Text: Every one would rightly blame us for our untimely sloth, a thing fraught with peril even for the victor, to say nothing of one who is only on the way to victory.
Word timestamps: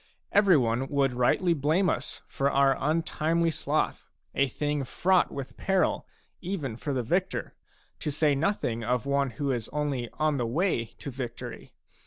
Every 0.31 0.57
one 0.57 0.87
would 0.87 1.13
rightly 1.13 1.53
blame 1.53 1.87
us 1.87 2.23
for 2.27 2.49
our 2.49 2.75
untimely 2.79 3.51
sloth, 3.51 4.09
a 4.33 4.47
thing 4.47 4.83
fraught 4.83 5.31
with 5.31 5.57
peril 5.57 6.07
even 6.41 6.75
for 6.75 6.91
the 6.91 7.03
victor, 7.03 7.53
to 7.99 8.09
say 8.09 8.33
nothing 8.33 8.83
of 8.83 9.05
one 9.05 9.29
who 9.37 9.51
is 9.51 9.69
only 9.69 10.09
on 10.13 10.37
the 10.37 10.47
way 10.47 10.85
to 10.85 11.11
victory. 11.11 11.73